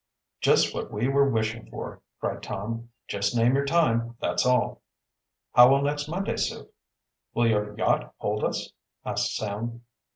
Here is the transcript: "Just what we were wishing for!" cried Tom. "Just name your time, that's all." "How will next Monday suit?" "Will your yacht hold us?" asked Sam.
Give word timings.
"Just 0.39 0.73
what 0.73 0.89
we 0.91 1.07
were 1.07 1.29
wishing 1.29 1.69
for!" 1.69 2.01
cried 2.19 2.41
Tom. 2.41 2.89
"Just 3.07 3.35
name 3.37 3.53
your 3.55 3.65
time, 3.67 4.15
that's 4.19 4.47
all." 4.47 4.81
"How 5.53 5.69
will 5.69 5.83
next 5.83 6.07
Monday 6.07 6.37
suit?" 6.37 6.73
"Will 7.35 7.45
your 7.45 7.77
yacht 7.77 8.11
hold 8.17 8.43
us?" 8.43 8.71
asked 9.05 9.35
Sam. 9.35 9.83